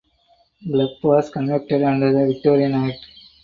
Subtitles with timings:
[0.67, 3.05] Clubb was convicted under the Victorian Act.